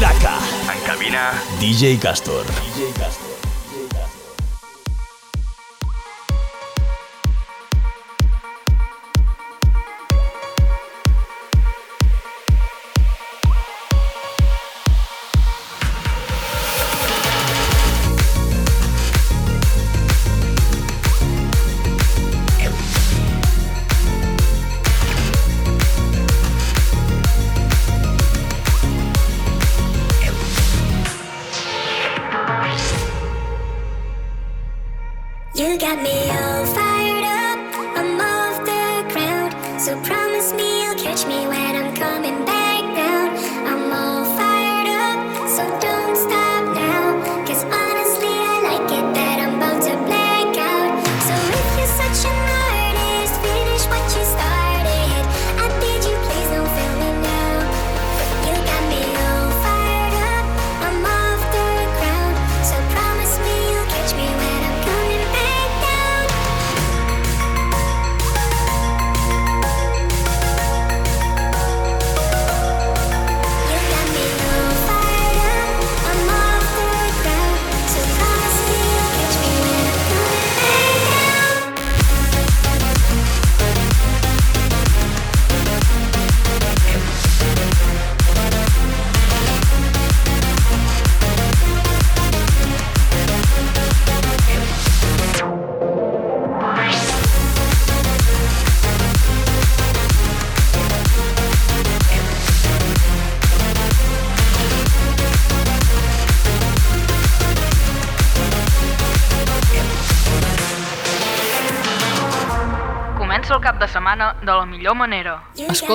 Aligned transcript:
En 0.00 0.80
cabina, 0.86 1.32
DJ 1.58 1.98
Castor. 1.98 2.46
DJ 2.46 2.92
Castor. 2.92 3.27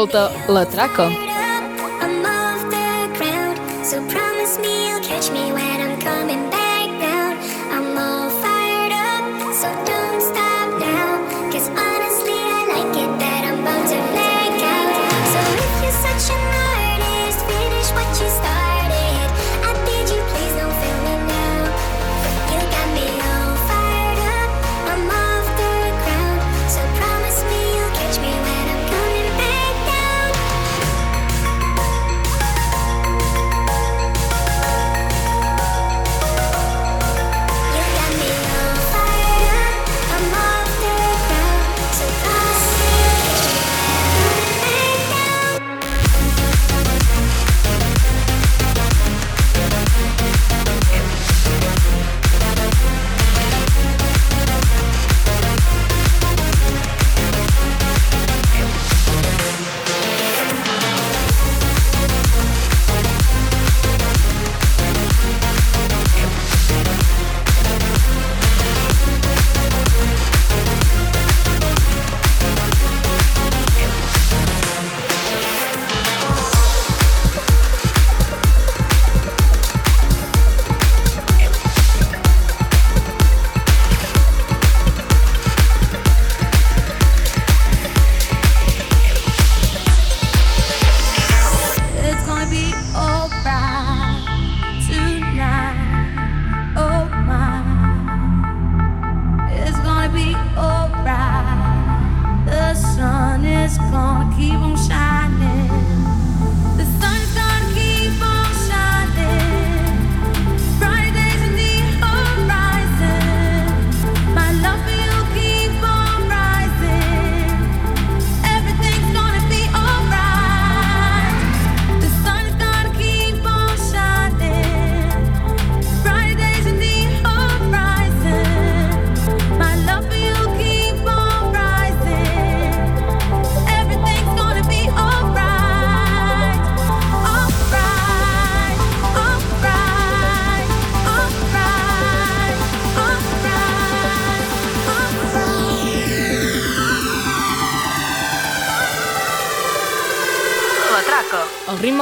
Escolta 0.03 0.33
La 0.49 0.65
Traca. 0.65 1.22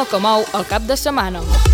El 0.01 0.07
ritme 0.07 0.12
que 0.12 0.19
mou 0.24 0.45
el 0.57 0.65
cap 0.65 0.88
de 0.88 0.98
setmana. 0.98 1.70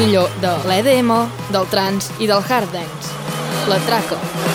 Millor 0.00 0.30
de 0.40 0.52
l'EDM, 0.68 1.10
del 1.52 1.66
trance 1.68 2.14
i 2.24 2.30
del 2.30 2.40
hard 2.48 2.72
dance. 2.72 3.12
La 3.68 3.76
traca. 3.84 4.49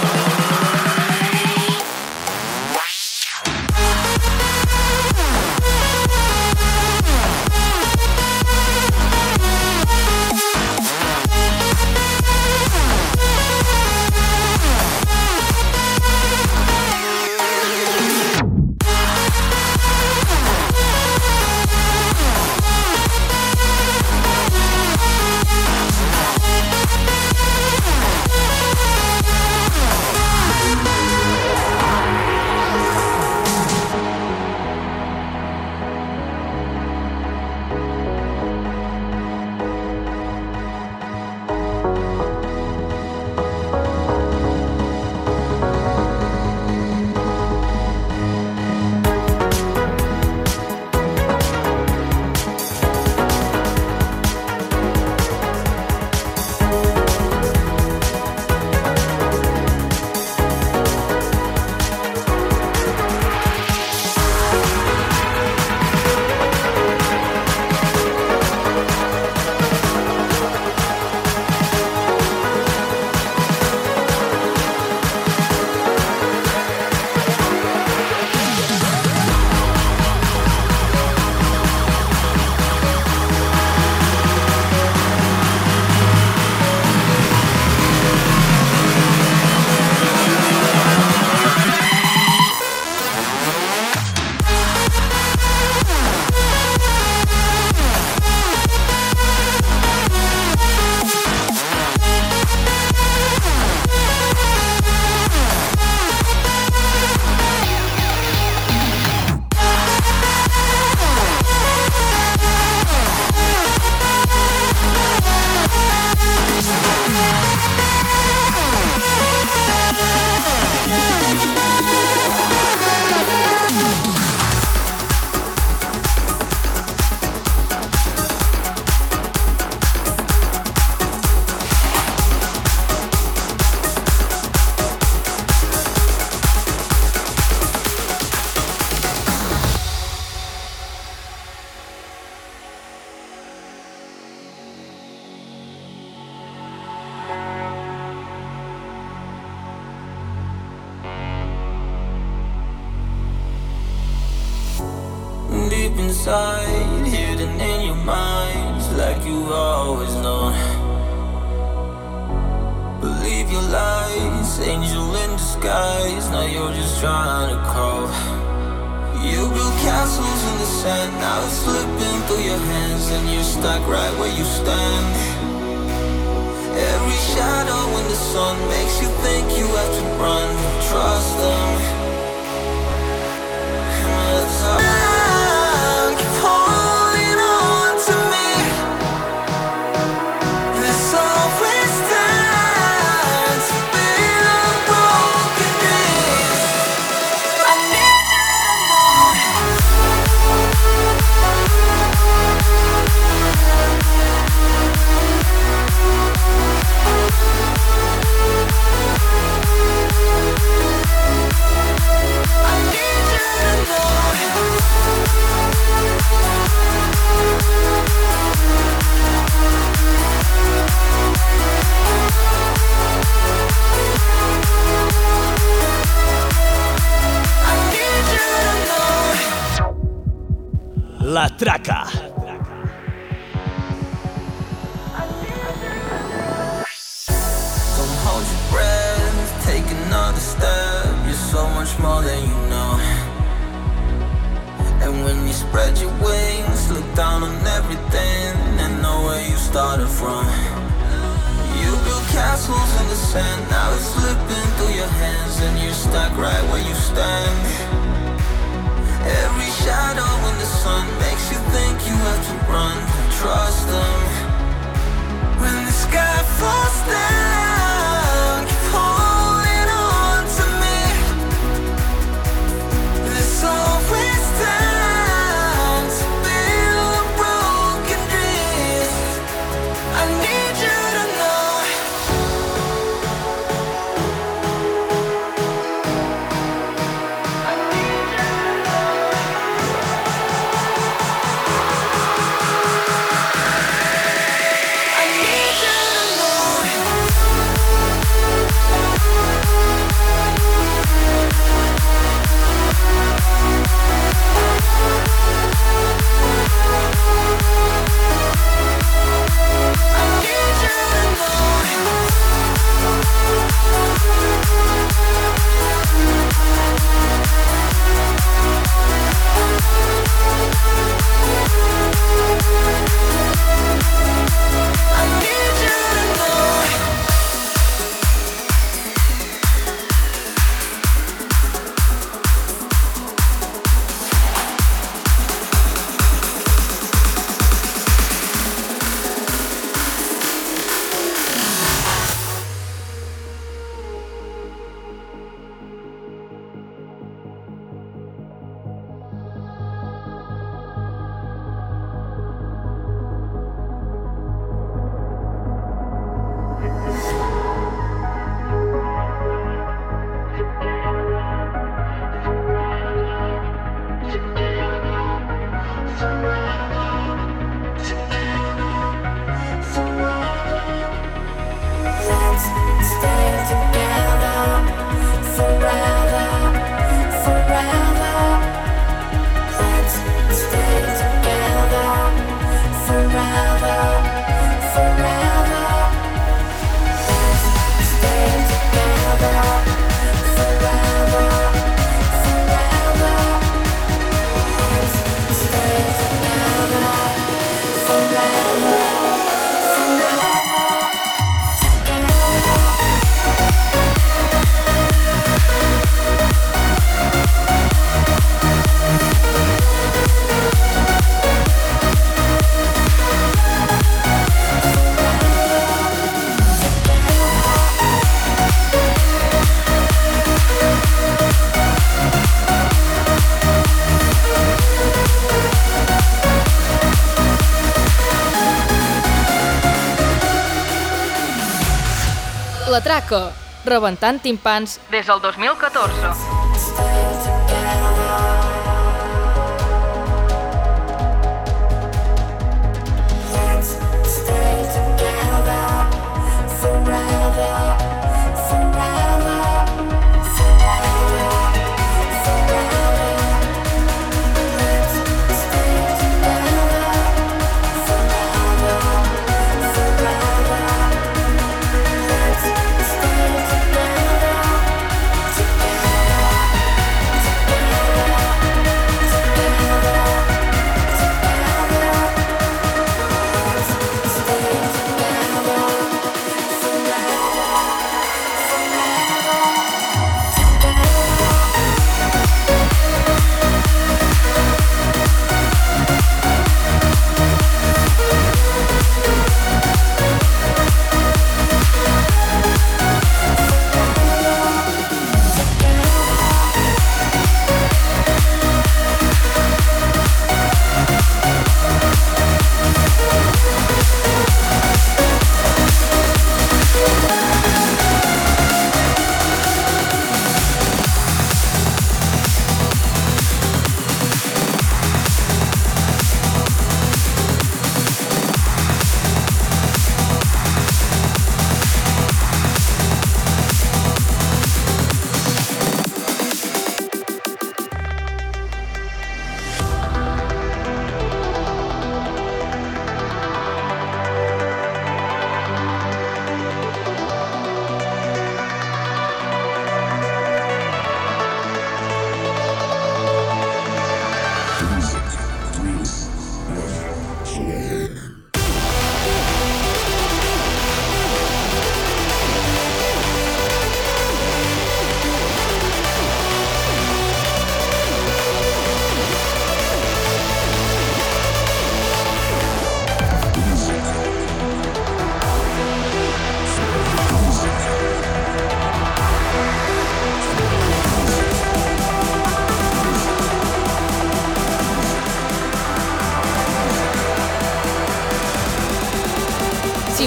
La 432.95 433.01
Traca, 433.03 433.51
rebentant 433.83 434.39
timpans 434.39 434.99
Des 435.11 435.27
del 435.27 435.41
2014. 435.43 436.54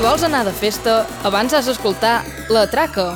Vols 0.08 0.22
anar 0.24 0.40
de 0.46 0.52
festa, 0.56 0.92
abans 1.28 1.52
has 1.52 1.66
d'escoltar 1.68 2.22
La 2.48 2.64
Traca. 2.72 3.10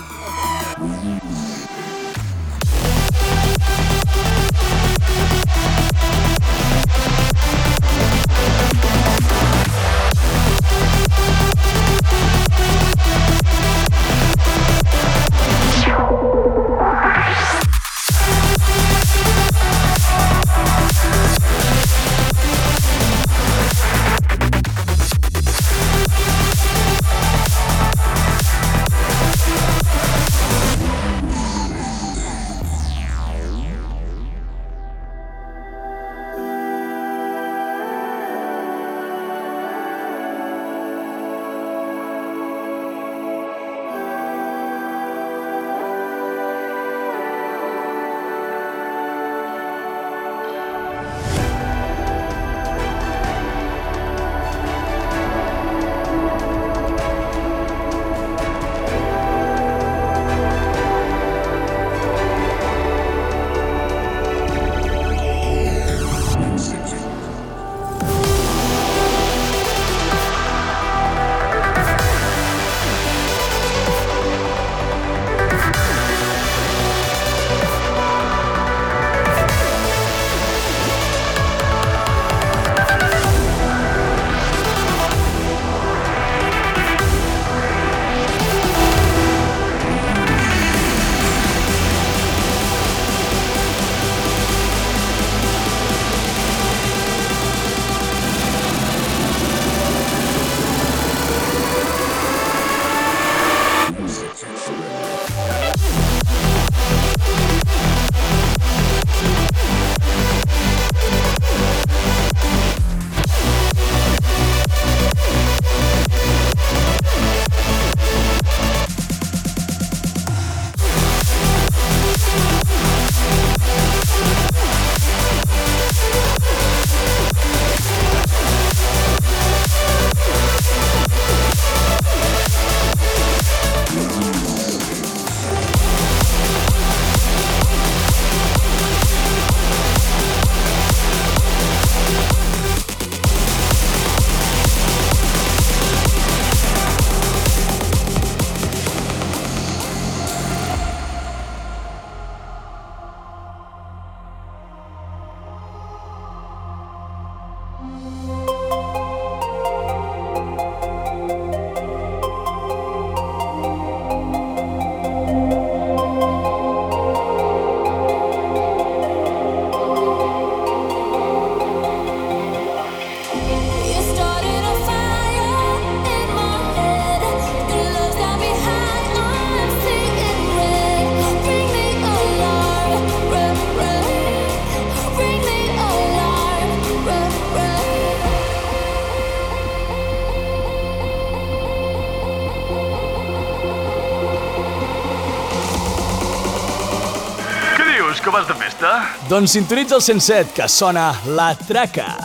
Doncs 199.29 199.53
sintonitza 199.53 199.97
el 199.97 200.03
107, 200.03 200.53
que 200.55 200.69
sona 200.69 201.13
La 201.27 201.55
Traca. 201.55 202.17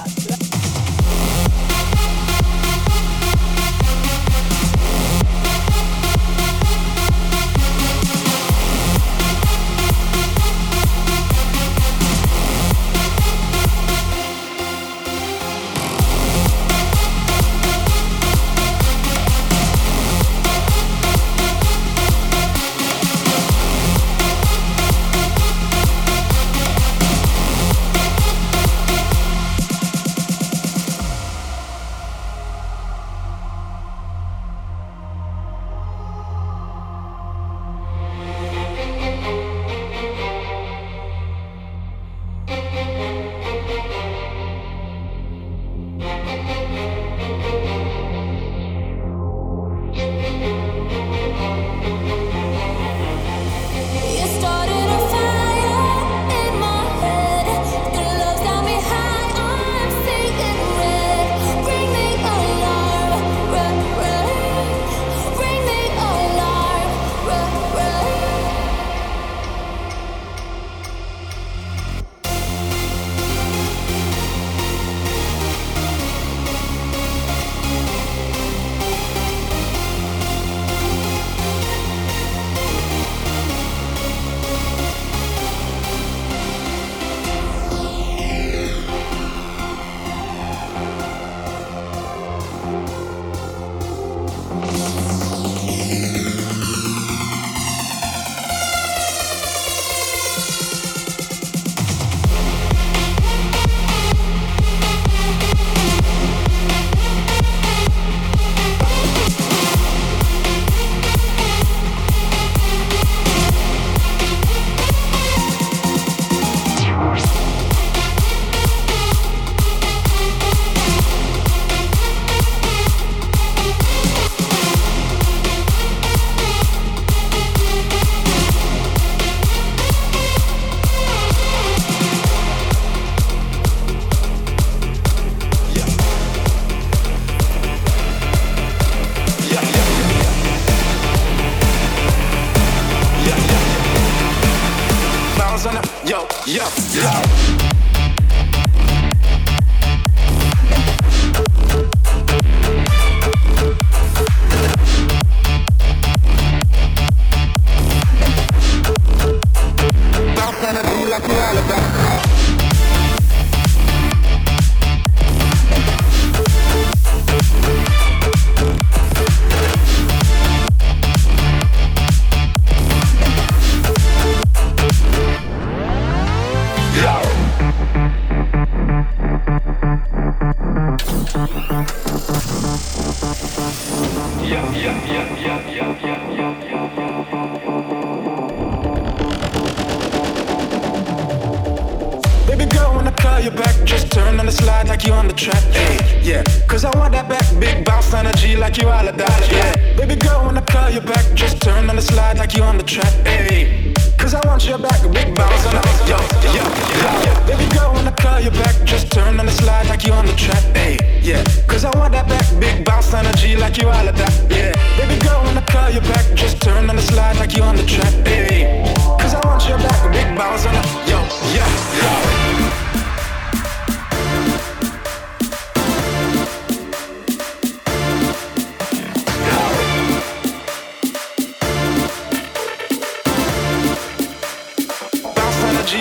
you 210.08 210.14
on 210.14 210.26
the 210.26 210.34
track, 210.34 210.64
ayy, 210.74 210.98
yeah. 211.22 211.44
Cause 211.68 211.84
I 211.84 211.92
want 211.98 212.14
that 212.14 212.28
back, 212.30 212.46
big 212.60 212.86
bounce 212.86 213.14
energy 213.14 213.56
like 213.58 213.78
you 213.78 213.90
all 213.90 214.08
of 214.08 214.18
that, 214.18 214.34
yeah. 214.50 214.72
Baby 214.98 215.20
girl, 215.20 215.44
when 215.44 215.58
I 215.58 215.62
call 215.66 215.90
you 215.90 216.00
back, 216.02 216.26
just 216.34 216.62
turn 216.62 216.90
on 216.90 216.96
the 216.96 217.02
slide 217.02 217.36
like 217.36 217.54
you 217.56 217.64
on 217.64 217.76
the 217.76 217.86
track, 217.86 218.14
ayy. 218.24 218.86
Cause 219.20 219.34
I 219.34 219.46
want 219.46 219.68
your 219.68 219.78
back, 219.78 220.00
big 220.14 220.38
bounce 220.38 220.66
on 220.66 220.74
the, 220.76 220.84
yo, 221.12 221.20
yeah, 221.56 221.68
yeah. 222.00 222.38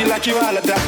like 0.09 0.27
you 0.27 0.39
all 0.39 0.57
of 0.57 0.65
that 0.65 0.86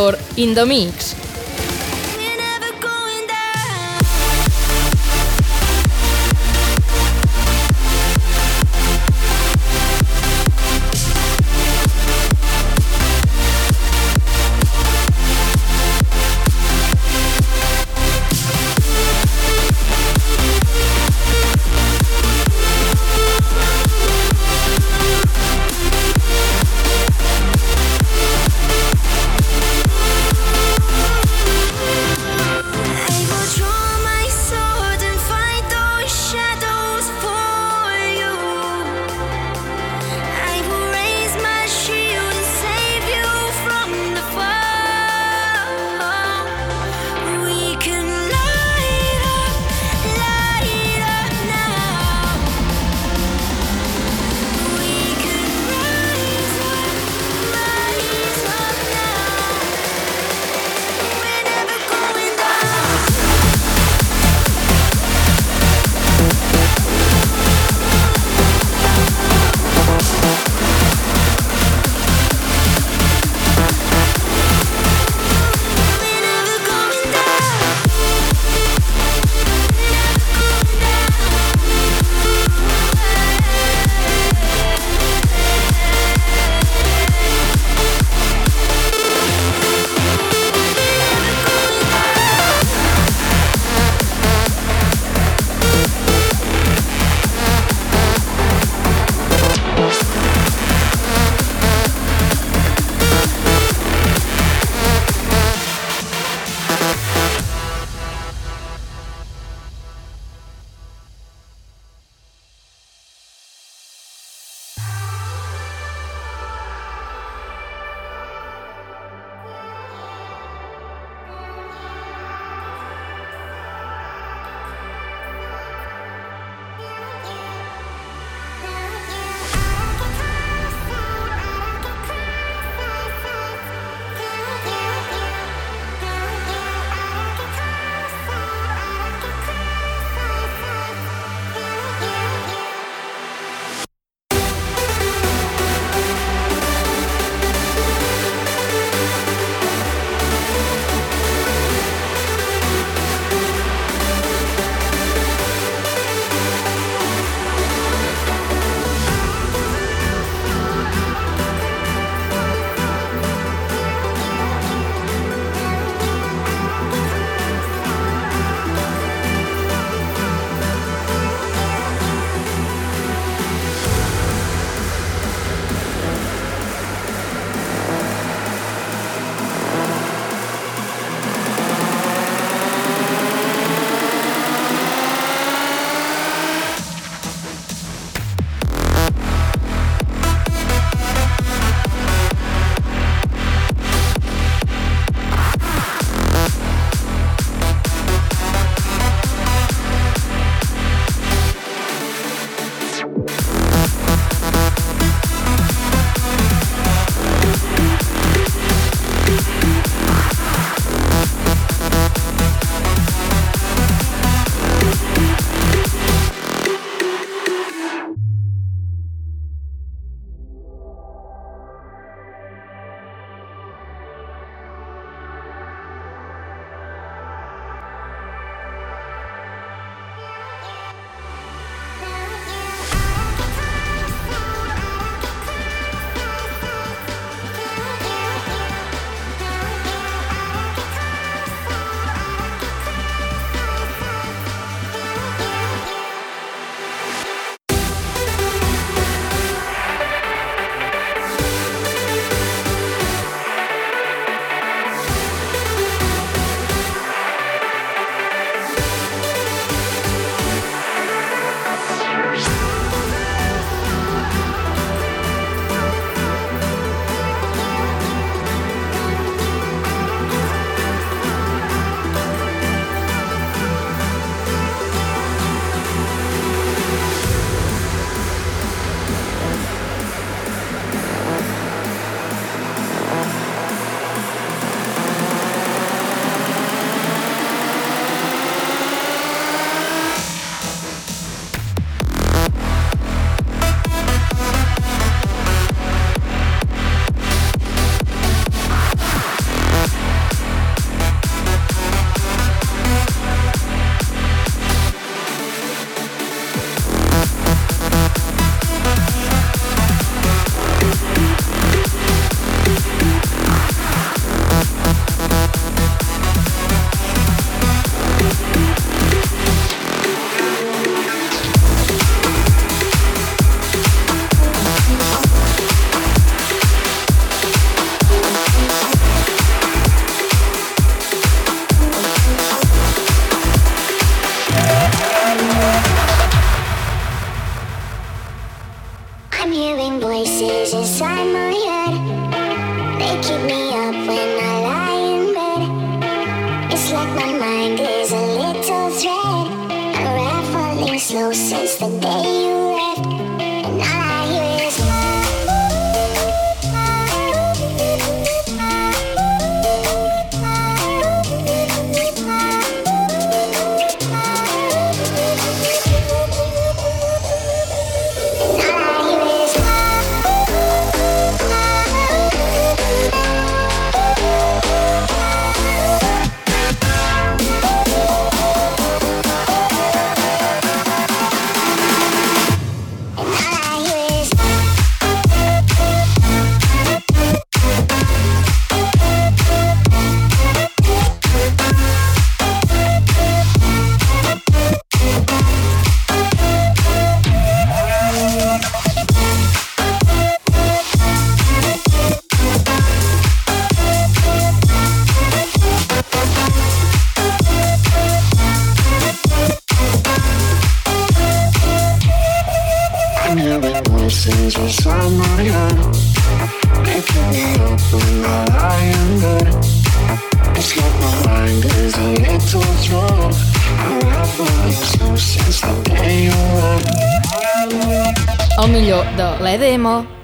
Castor 0.00 0.18
in 0.40 0.54
the 0.54 0.64
Mix. 0.64 1.19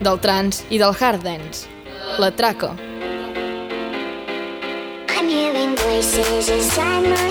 del 0.07 0.21
trans 0.23 0.63
i 0.71 0.79
del 0.79 0.95
hard 0.95 1.25
dance, 1.27 1.67
la 2.23 2.31
traca. 2.31 2.77
I'm 5.09 5.29
hearing 5.29 5.75
voices 5.77 6.49
inside 6.49 7.09
my 7.11 7.26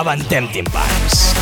davantem 0.00 0.48
timpans. 0.48 1.39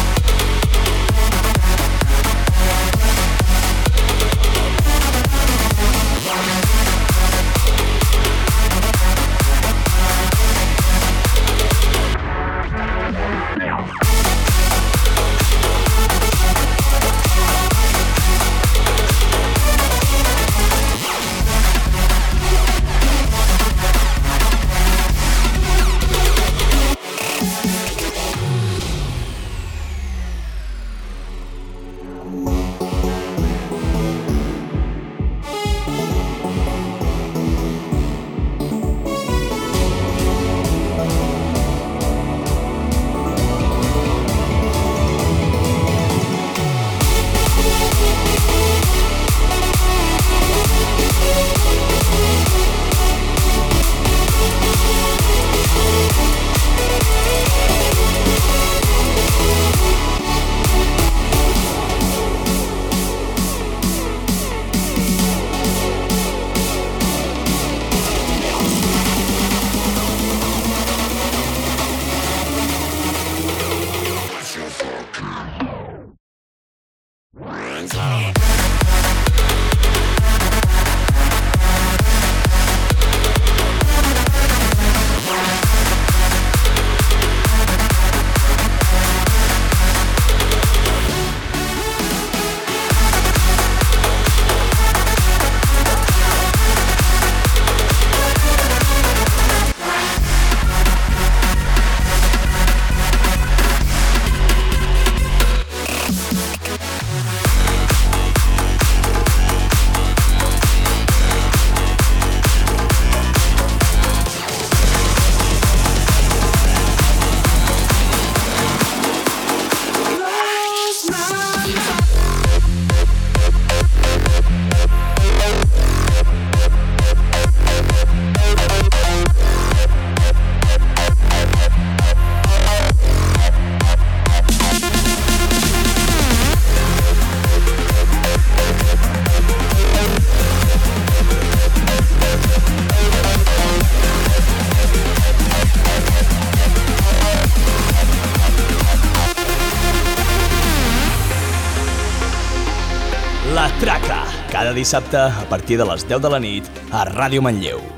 Dissabte 154.78 155.18
a 155.18 155.46
partir 155.50 155.78
de 155.78 155.86
les 155.90 156.06
10 156.06 156.22
de 156.22 156.30
la 156.30 156.42
nit 156.42 156.74
a 156.94 157.04
Ràdio 157.10 157.42
Manlleu. 157.42 157.97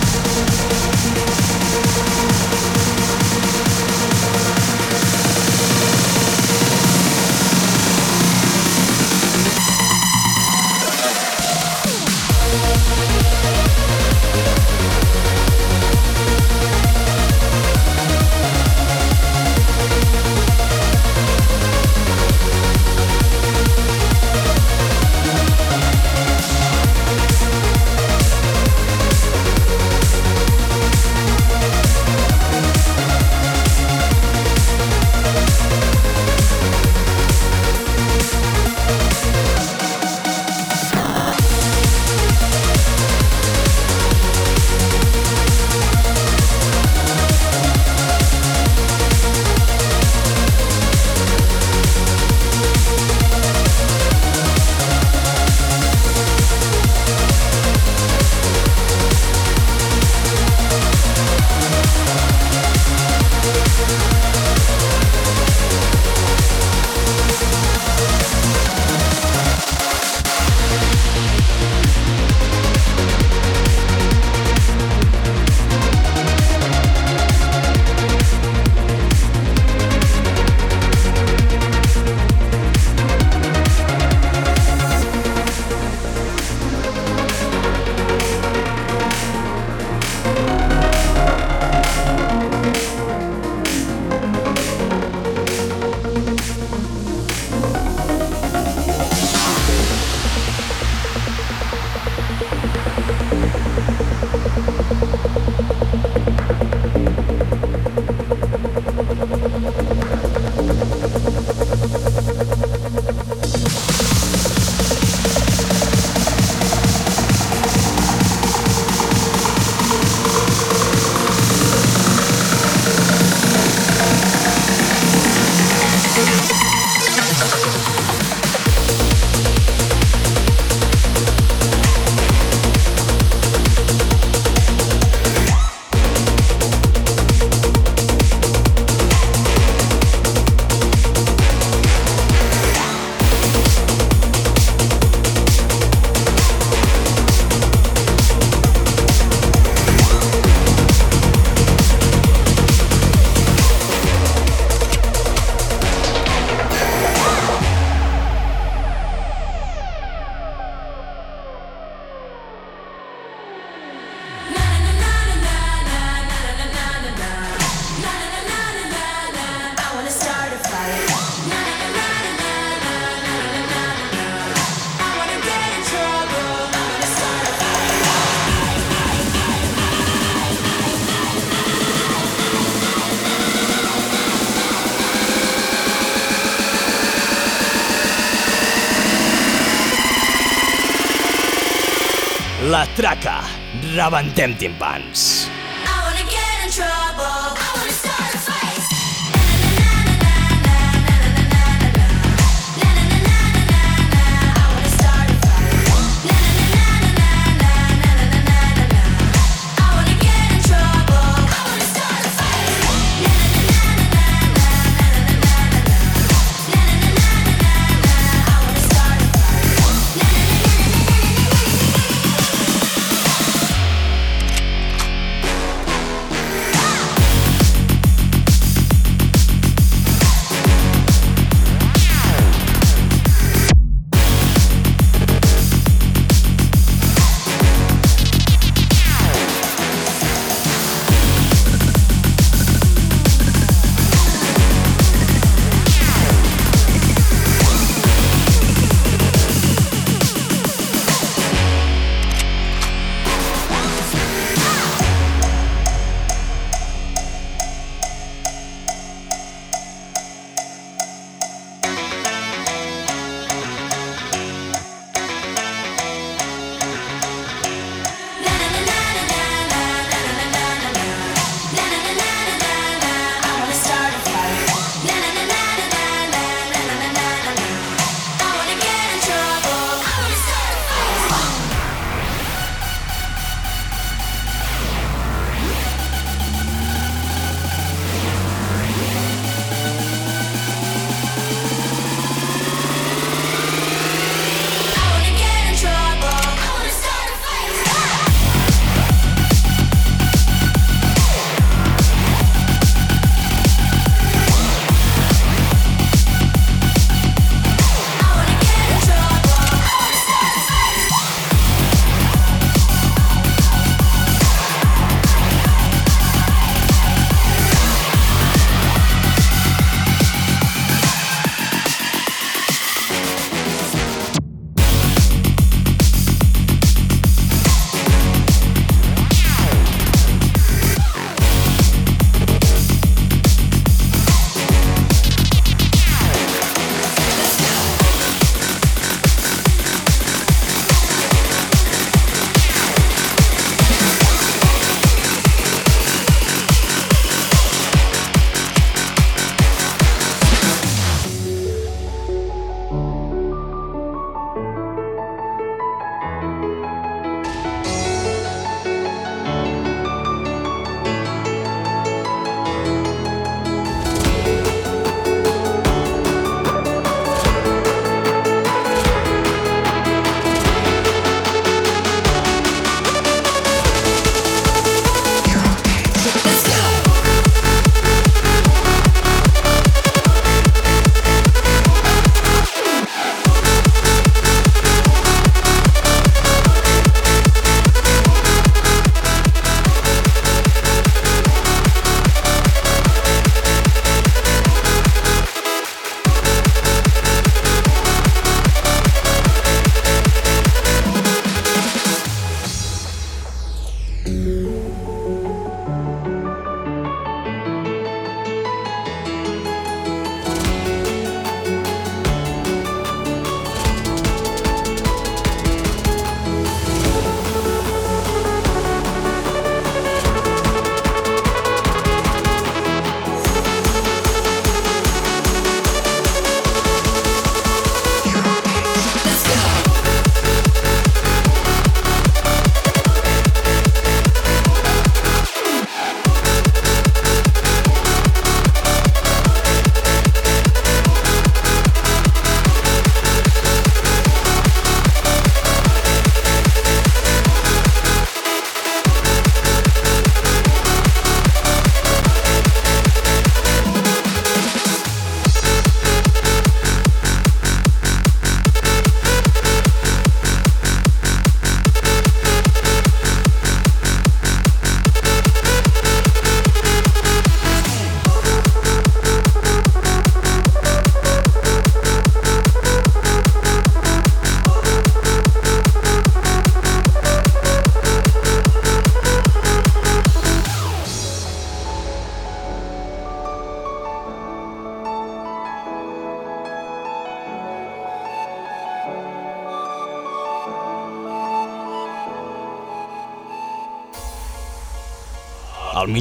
Rebentem 194.11 194.51
timpans. 194.59 195.50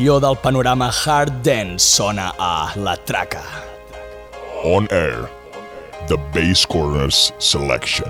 Millor 0.01 0.21
del 0.21 0.37
panorama 0.37 0.91
hard 0.91 1.43
dance 1.43 1.85
sona 1.85 2.33
a 2.39 2.73
La 2.77 2.97
Traca. 2.97 3.43
On 4.65 4.89
air, 4.91 5.29
the 6.09 6.17
Bass 6.33 6.65
Corners 6.65 7.33
selection. 7.39 8.09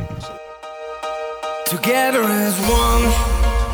Together 1.67 2.23
as 2.23 2.55
one, 2.71 3.05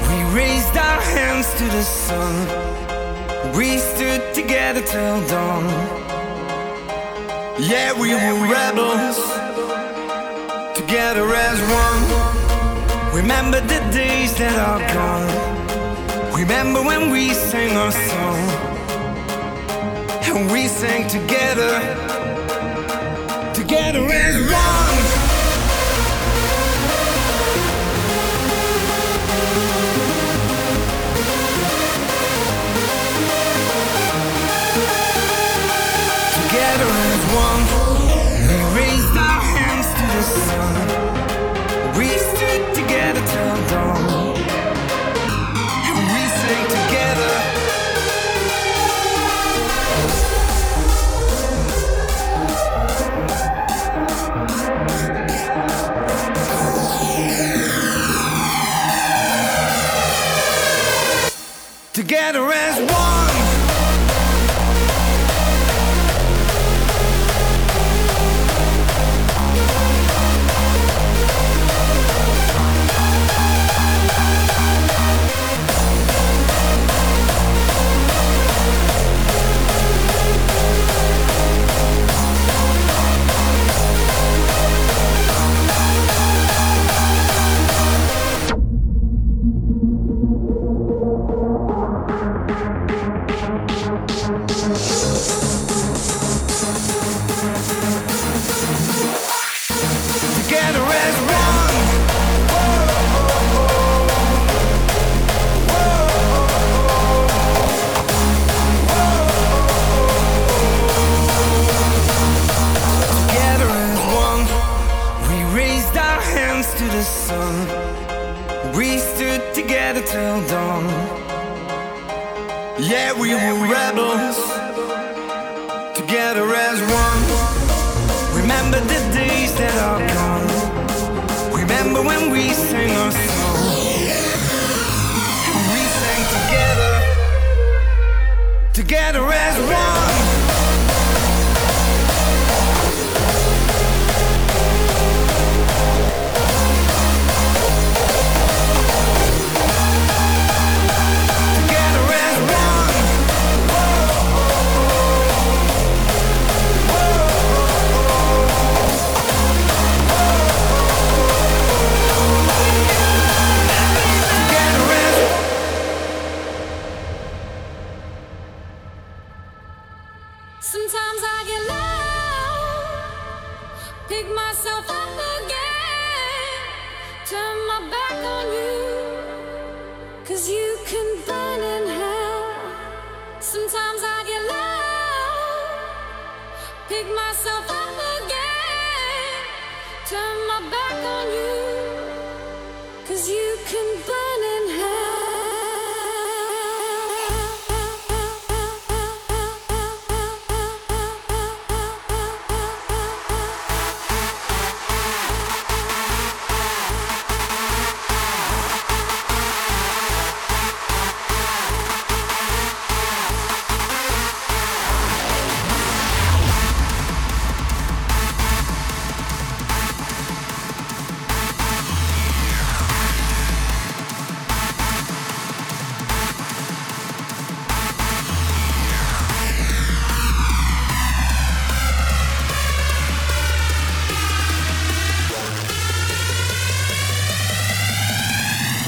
we 0.09 0.19
raised 0.35 0.77
our 0.77 1.01
hands 1.01 1.47
to 1.59 1.65
the 1.65 1.83
sun. 1.83 2.35
We 3.55 3.77
stood 3.79 4.23
together 4.33 4.81
till 4.81 5.21
dawn. 5.29 5.65
Yeah, 7.59 7.93
we 8.01 8.15
were 8.15 8.49
rebels. 8.49 9.19
Together 10.75 11.27
as 11.35 11.59
one. 11.85 13.15
Remember 13.15 13.61
the 13.61 13.81
days 13.93 14.35
that 14.39 14.57
are 14.57 14.81
gone. 14.95 15.66
Remember 16.37 16.83
when 16.83 17.09
we 17.09 17.33
sang 17.33 17.75
our 17.79 17.91
song. 17.91 18.37
And 20.25 20.53
we 20.53 20.69
sang 20.69 21.09
together. 21.09 21.81
Together 23.55 24.05
as 24.05 24.37
one. 24.53 24.97
Together 36.37 36.91
as 37.11 37.23
one, 37.45 37.63
we 38.47 38.57
raised 38.79 39.17
our 39.17 39.41
hands 39.41 39.89
to 39.99 40.05
the 40.17 40.23
sun. 40.45 40.75
We 41.97 42.09
stood 42.09 42.75
together 42.75 43.23
till 43.27 43.69
dawn. 43.71 44.26
Together 62.07 62.53
as 62.53 62.79
one. 62.93 63.06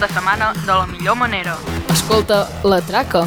De 0.00 0.08
setmana 0.08 0.54
de 0.54 0.72
la 0.72 0.86
millor 0.86 1.14
manera. 1.14 1.58
Escolta 1.92 2.48
La 2.64 2.80
Traca. 2.80 3.26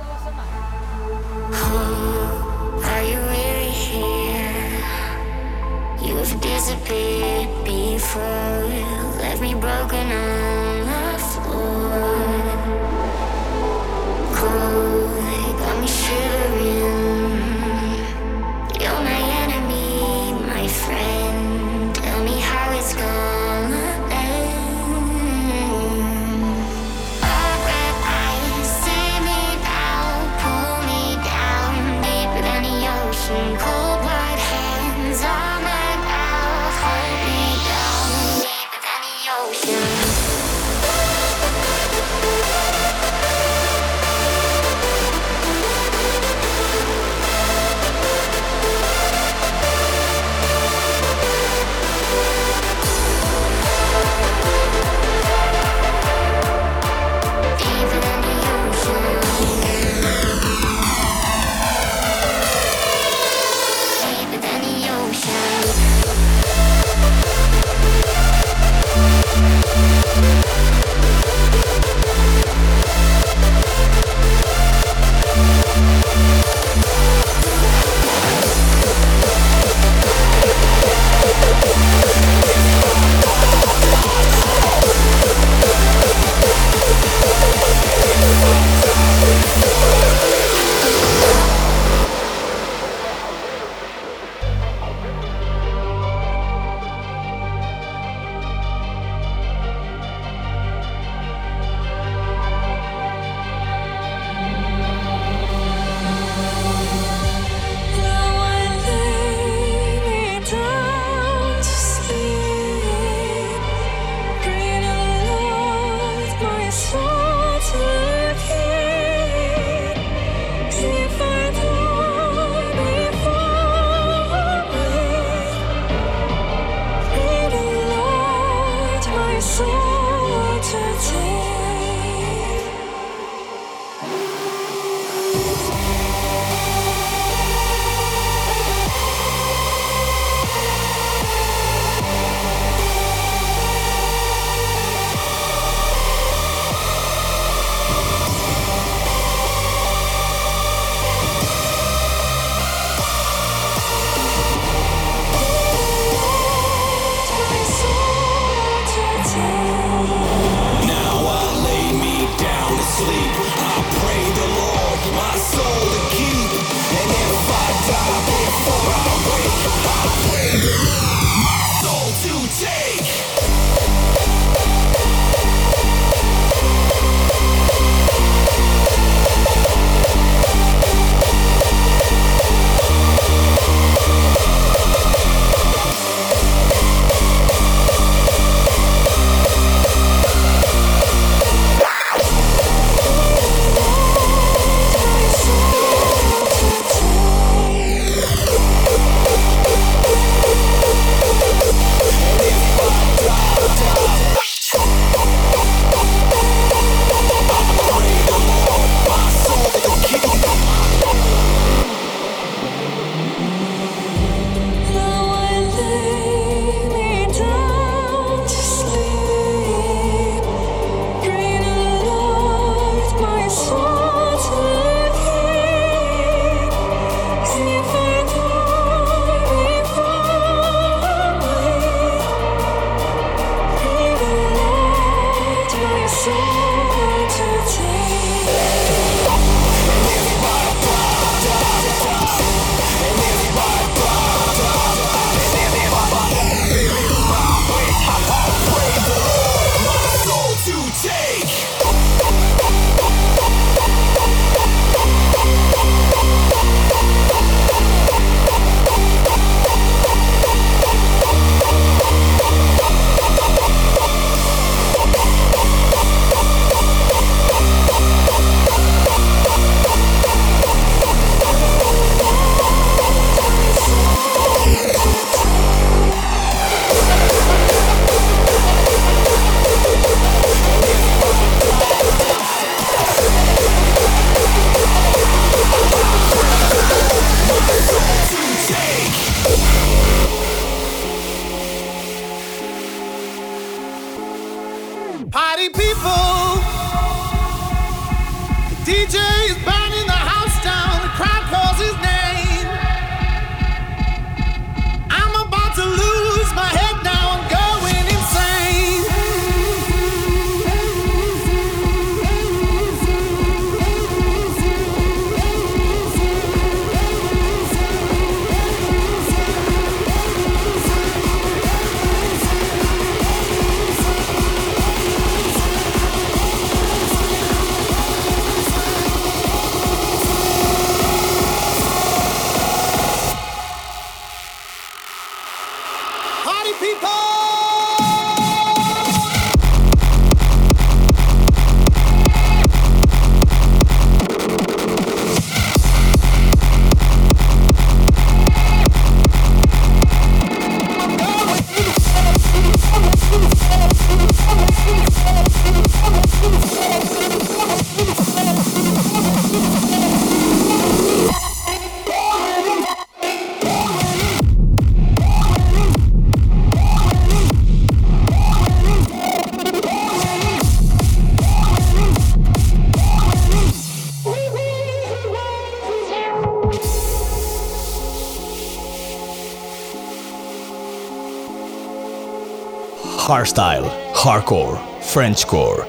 hardstyle, 383.31 383.89
hardcore, 384.13 384.77
Frenchcore. 384.99 385.85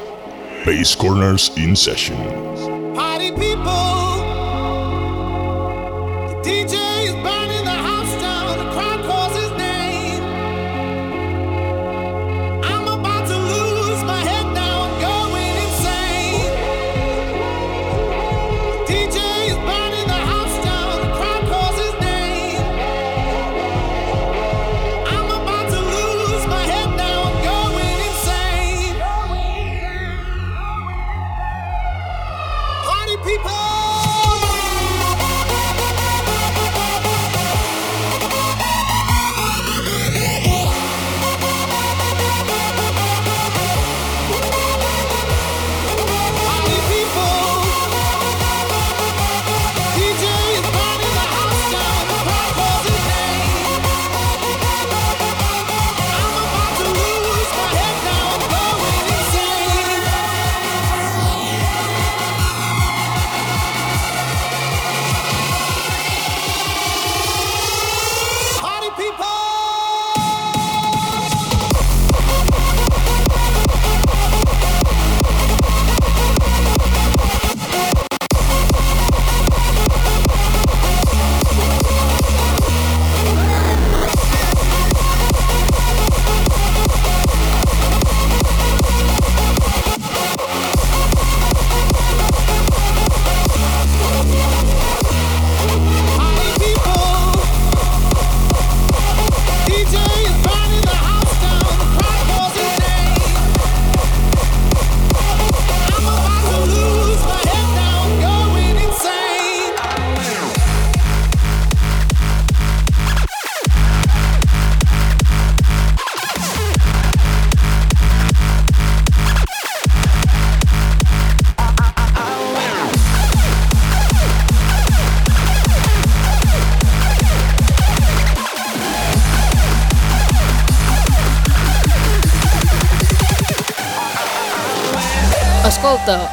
Bass 0.64 0.94
Corners 0.94 1.50
in 1.56 1.74
session. 1.74 2.41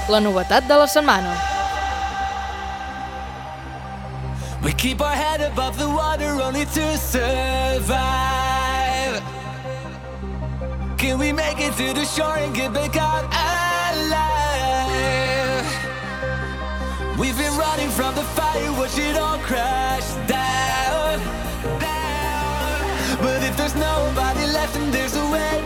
la 0.09 0.19
novetat 0.19 0.67
de 0.67 0.75
la 0.75 0.87
setmana. 0.87 1.33
We 4.63 4.73
keep 4.73 5.01
our 5.01 5.15
head 5.15 5.41
above 5.41 5.77
the 5.77 5.87
water 5.87 6.31
only 6.41 6.65
to 6.65 6.97
survive. 6.97 7.99
Can 10.97 11.17
we 11.17 11.31
make 11.31 11.59
it 11.61 11.73
to 11.77 11.93
the 11.93 12.05
shore 12.05 12.37
and 12.37 12.53
get 12.53 12.73
back 12.73 12.97
out 12.97 13.23
alive? 13.23 14.29
We've 17.17 17.37
been 17.37 17.55
running 17.57 17.89
from 17.89 18.15
the 18.15 18.23
fire, 18.35 18.71
watch 18.73 18.97
it 18.97 19.15
all 19.15 19.37
crash 19.39 20.07
down. 20.27 21.19
down. 21.79 23.17
But 23.21 23.43
if 23.43 23.55
there's 23.55 23.75
nobody 23.75 24.45
left 24.57 24.75
and 24.75 24.93
there's 24.93 25.15
a 25.15 25.25
way 25.31 25.63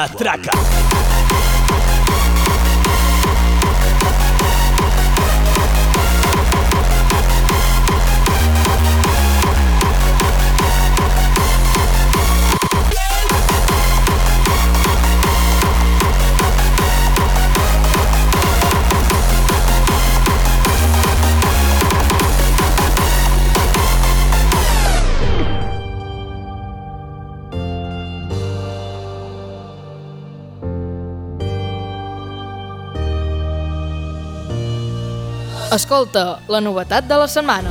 La 0.00 0.08
Escolta 35.70 36.40
la 36.48 36.58
novetat 36.58 37.06
de 37.06 37.16
la 37.16 37.26
setmana. 37.28 37.70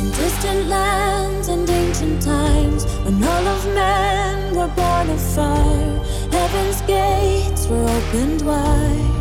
In 0.00 0.10
distant 0.10 0.68
lands 0.68 1.46
and 1.48 1.70
ancient 1.70 2.20
times, 2.20 2.84
when 3.04 3.22
all 3.22 3.46
of 3.46 3.64
men 3.72 4.52
were 4.56 4.72
born 4.74 5.08
of 5.10 5.20
fire, 5.20 6.00
heaven's 6.32 6.80
gates 6.90 7.68
were 7.68 7.86
opened 7.98 8.42
wide. 8.42 9.14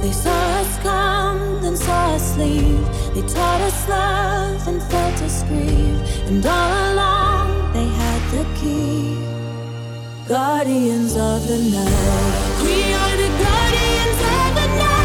They 0.00 0.12
saw 0.12 0.40
us 0.62 0.72
come, 0.82 1.60
then 1.60 1.76
saw 1.76 2.14
us 2.14 2.38
leave. 2.38 2.80
They 3.14 3.22
taught 3.34 3.60
us 3.60 3.88
love 3.90 4.68
and 4.68 4.82
felt 4.84 5.20
us 5.20 5.42
grieve. 5.42 6.00
And 6.28 6.46
all 6.46 6.72
along 6.92 7.74
they 7.74 7.88
had 8.00 8.22
the 8.32 8.44
key. 8.58 9.18
Guardians 10.26 11.14
of 11.14 11.46
the 11.46 11.58
night. 11.76 12.62
We 12.64 12.94
are 13.00 13.16
the 13.22 13.30
guardians 13.44 14.18
of 14.38 14.48
the 14.60 14.66
night. 14.80 14.99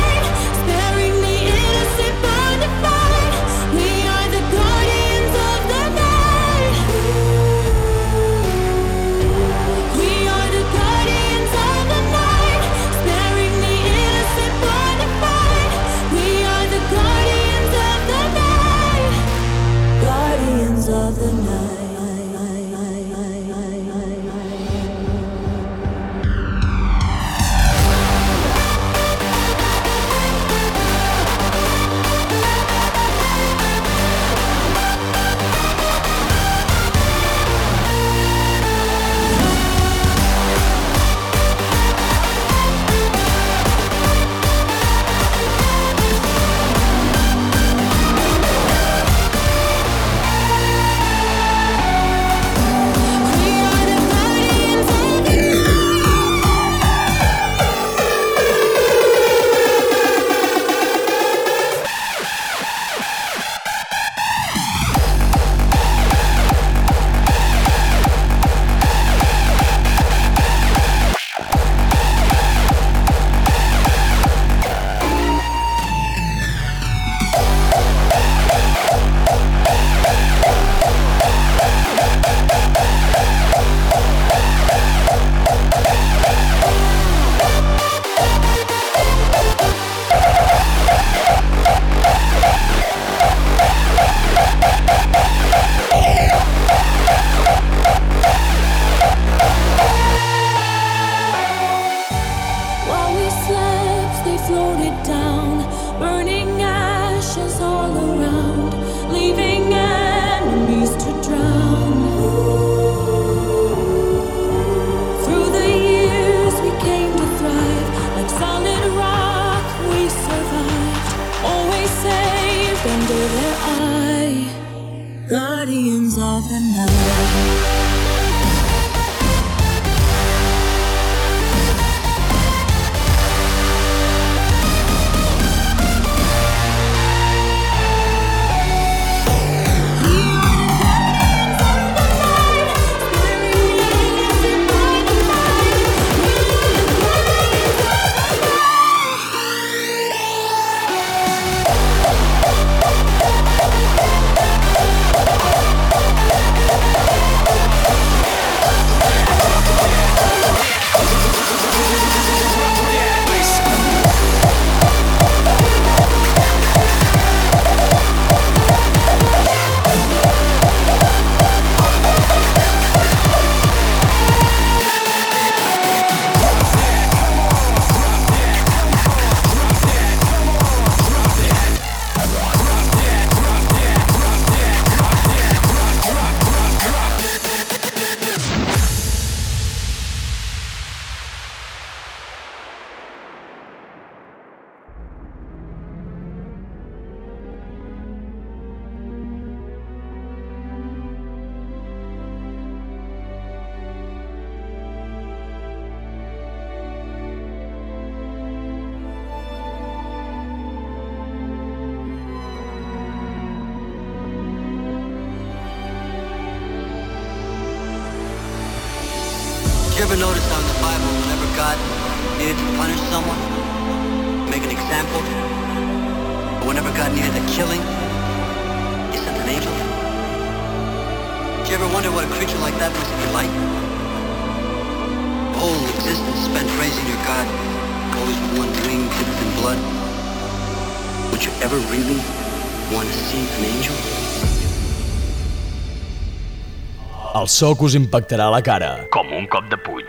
El 247.46 247.50
soc 247.54 247.84
us 247.86 247.94
impactarà 247.94 248.48
a 248.50 248.54
la 248.56 248.62
cara. 248.66 248.88
Com 249.14 249.30
un 249.38 249.46
cop 249.54 249.70
de 249.70 249.78
puny. 249.86 250.08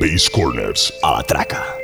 Base 0.00 0.32
Corners, 0.34 0.90
a 1.06 1.12
la 1.14 1.22
traca. 1.22 1.75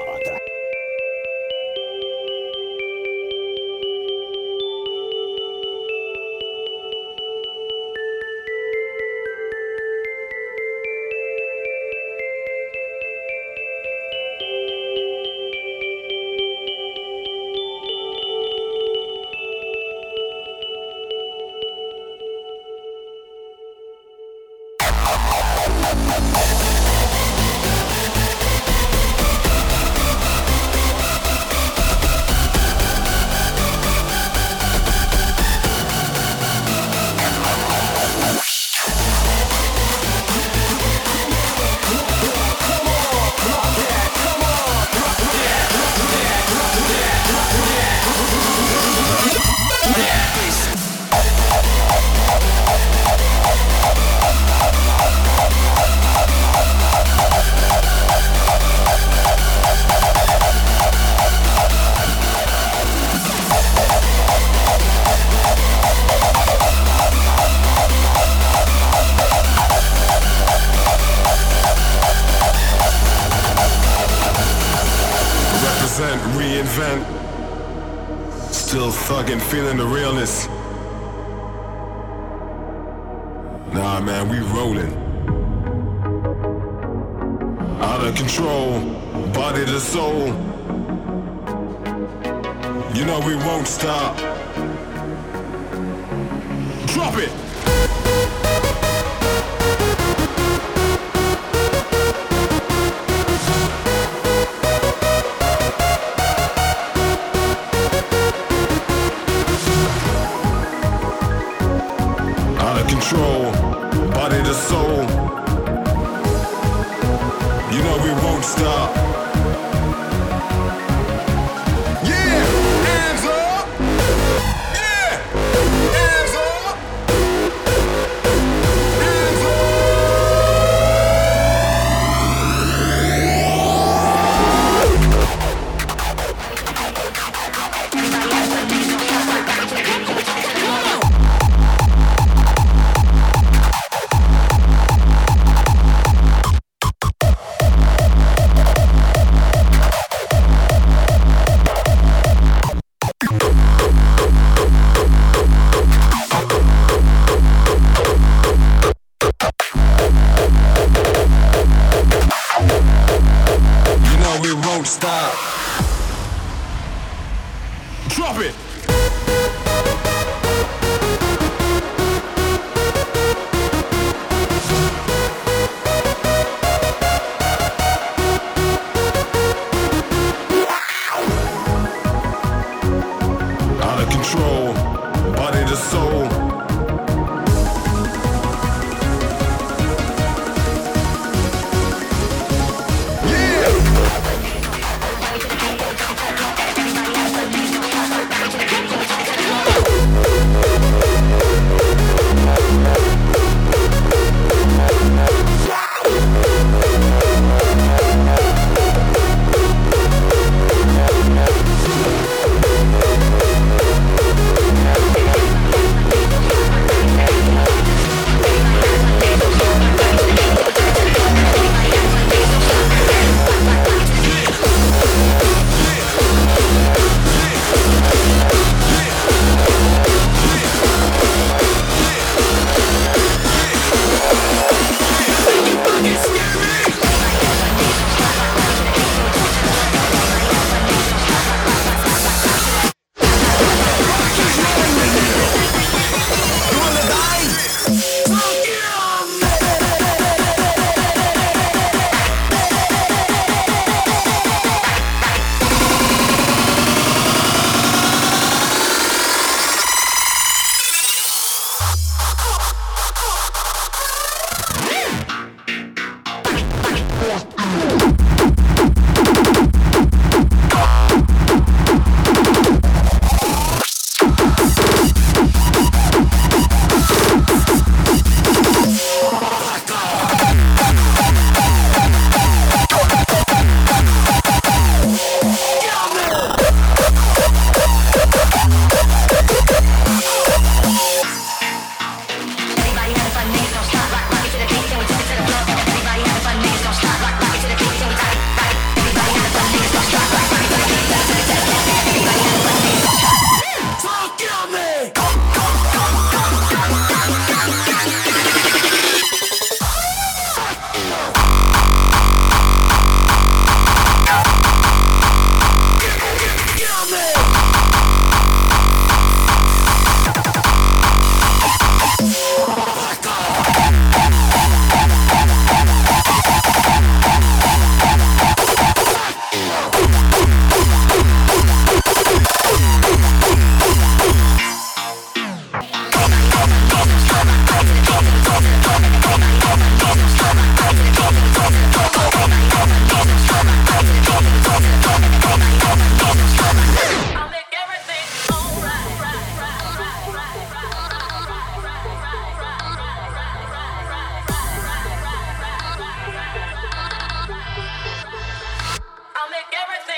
everything. 359.71 360.12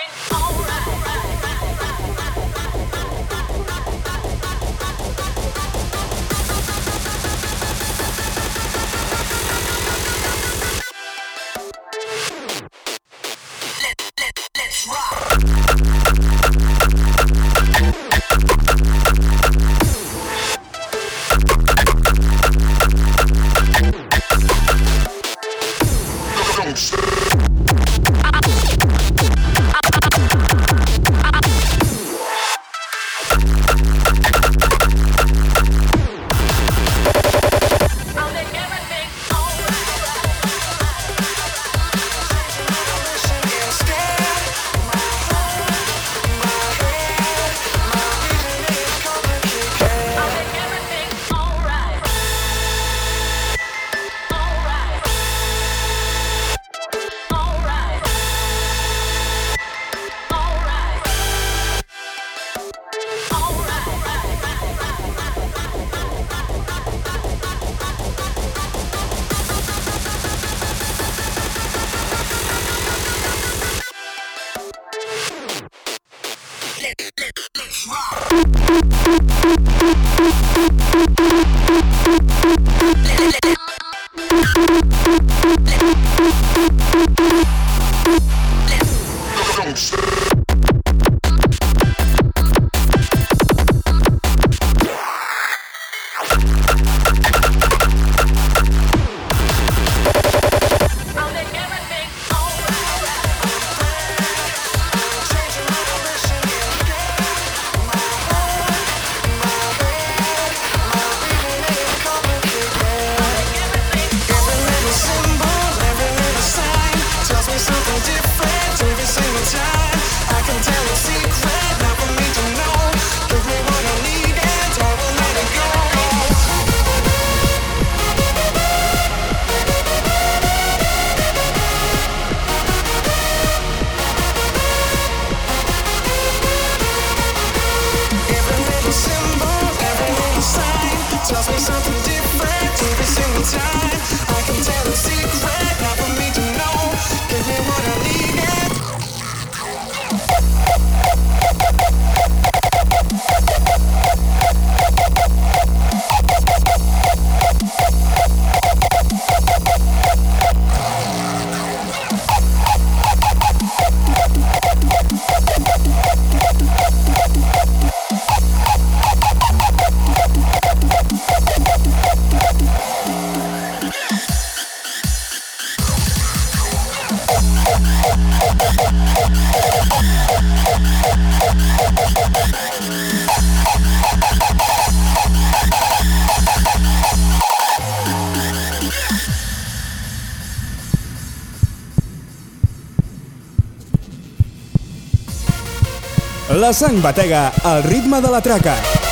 La 196.65 196.73
sang 196.73 197.03
batega 197.05 197.53
al 197.63 197.83
ritme 197.85 198.23
de 198.25 198.31
la 198.33 198.41
traca. 198.41 199.04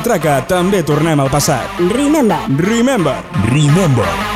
Matraca 0.00 0.38
també 0.48 0.80
tornem 0.80 1.20
al 1.20 1.28
passat. 1.28 1.76
Remember. 1.92 2.40
Remember. 2.64 3.18
Remember. 3.52 4.29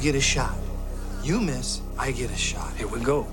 you 0.00 0.12
get 0.12 0.16
a 0.16 0.20
shot. 0.20 0.56
You 1.22 1.42
miss, 1.42 1.82
I 1.98 2.12
get 2.12 2.30
a 2.30 2.36
shot. 2.36 2.72
Here 2.72 2.88
we 2.88 3.00
go. 3.00 3.26